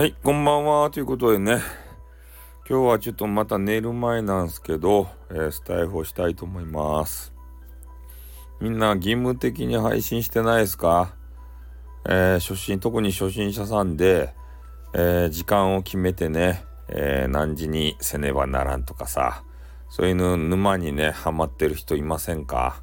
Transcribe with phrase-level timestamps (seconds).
[0.00, 0.90] はい、こんばんは。
[0.90, 1.60] ということでね、
[2.66, 7.34] 今日はちょっとまた寝る前なんですけど、えー、スタイフをしたいと思います。
[8.62, 11.14] みんな義務的に配信してないですか？
[12.06, 14.32] えー、初心、特に初心者さんで、
[14.94, 19.44] えー、時間を決めてね、え何時にせねばならんとかさ、
[19.90, 22.82] そういうの沼にね、ハマってる人いませんか？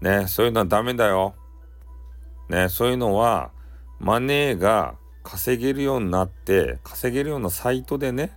[0.00, 1.36] ね、そういうのはダメだよ。
[2.48, 3.52] ね、そういうのは、
[4.00, 8.32] マネーが稼げるようになって稼げるようなサイトでね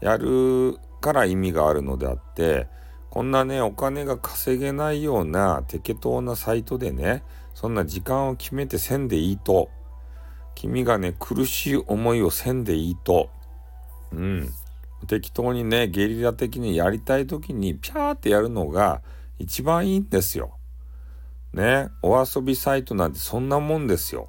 [0.00, 2.66] やるから意味があるのであって
[3.10, 7.22] こんなねお金が稼げないような適当なサイトでね
[7.54, 9.70] そんな時間を決めてせんでいいと
[10.54, 13.30] 君がね苦しい思いをせんでいいと
[14.12, 14.48] うん
[15.06, 19.02] 適当にねゲリラ的にやりたい時にピャーってやるのが
[19.38, 20.56] 一番いいんですよ。
[21.52, 24.28] ねお遊びサイトなんてそんなもんですよ。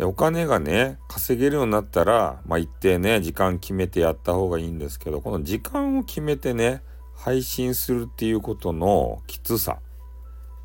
[0.00, 6.82] でお金がね稼げるようになったらまあ一定ね時間決めてやった方がいいんですけどこの時間を決めてね
[7.14, 9.80] 配信するっていうことのきつさ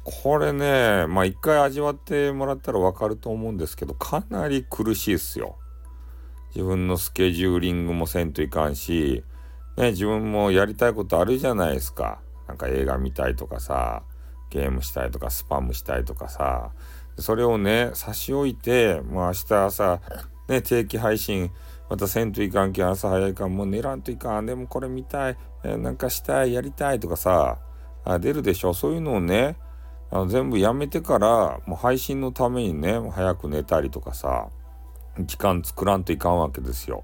[0.06, 5.58] これねまあ一回味わってもらったらわかると思うんですけどかなり苦しいっすよ。
[6.56, 9.26] 自分のスケジューリングもせんといかんし、
[9.76, 12.22] ね、自分もやりたいことあるじゃないですか。
[12.48, 14.04] なんか映画見たいとかさ
[14.50, 16.72] ゲームしたいとかスパムしたいとかさ
[17.18, 20.02] それをね、差し置いて、もう明日朝、
[20.48, 21.52] ね、定期配信、
[21.90, 27.60] またせんといかんけん、朝早いからもう寝らんといかん、でもこれ見たい、え、なんかしたい、やりたいとかさ、
[28.04, 28.74] あ出るでしょ。
[28.74, 29.58] そういうのをね、
[30.12, 34.50] あの全部やめてから、もう配信のためにね、早く寝たりとかさ、
[35.20, 37.04] 時間作らんといかんわけですよ。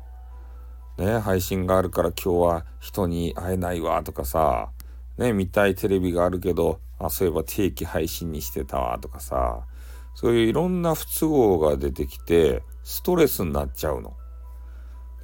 [0.98, 4.70] ね、配信があるから今日は人に会えないわとかさ、
[5.18, 9.66] ね、見たいテレビがあるけど、あ、そういえば定期配信にしてたわとかさ、
[10.14, 14.14] そういういろんな不都合が出てきて、ストレスになっちゃうの。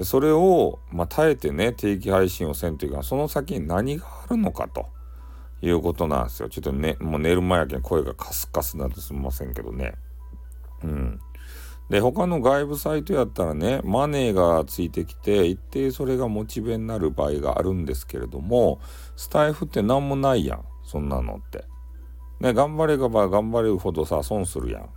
[0.01, 4.87] それを、まあ、耐えてね、定期配信をせんというか、その先に何があるのかと
[5.61, 6.49] いうことなんですよ。
[6.49, 9.95] ちょっとね、もう寝る前やけん声がカスカスなんてすみませんけどね。
[10.83, 11.19] うん。
[11.89, 18.79] で、他の外部サイトやったらね、マネーがついてきて、一定それがモチベになる場合があるんですけれども、
[19.15, 20.65] スタイフって何もないやん。
[20.83, 21.65] そんなのって。
[22.39, 24.89] ね、頑張れば頑張れるほどさ、損するやん。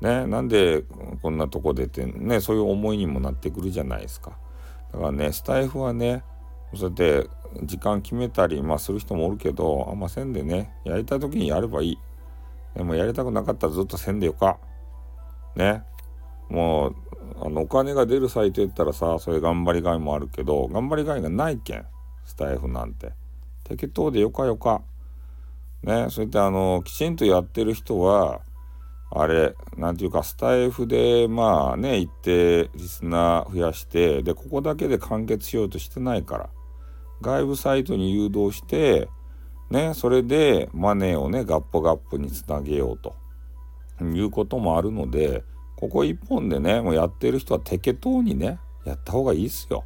[0.00, 0.82] ね、なんで
[1.22, 4.32] こんなとこでってね、そういう思いにもなってくるじゃないですか。
[4.92, 6.24] だからね、スタイフはね、
[6.74, 7.28] そうやって
[7.64, 11.98] 時間決めたり、まあ、する人もおるけど、あんませんでね、やりたい時にやればいい。
[12.74, 14.58] でもやりたくなかったらずっとせんでよか。
[15.56, 15.82] ね。
[16.48, 16.94] もう、
[17.42, 21.84] あの、お金が出るサイトやったらさ、そういう頑張りがいもあるけど、頑張りがいがないけん、
[22.24, 23.12] スタイフなんて。
[23.64, 24.82] 適当でよかよか。
[25.82, 28.40] ね、そうやってあの、きちんとやってる人は、
[29.12, 36.50] あれ、なんていうか、スタイフで、まあね、一定リスナー増やして、で、ここだけで完結しようとしてないから、
[37.20, 39.08] 外部サイトに誘導して、
[39.70, 43.14] ね、それでマネーをね、ガッポガップにつなげようと
[44.04, 45.44] いうこともあるので、
[45.76, 49.84] ここ一本でね、もうやってる人は適当にね、やった方がいいっすよ。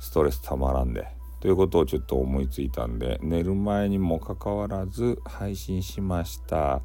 [0.00, 1.06] ストレスたまらんで。
[1.44, 6.80] ということをちょっと思いついたんで寝る前にもかかわらず配信しました。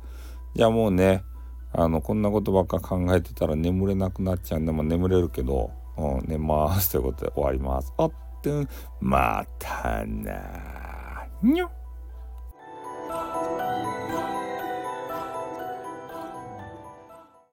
[0.53, 1.23] じゃあもうね
[1.71, 7.93] あのこんなことばっか考えてたら眠れなくなっちゃうんでも眠れるけど、うん、寝ますということで終わります。
[7.97, 8.11] あっ
[8.43, 8.67] と
[8.99, 11.71] またなにょ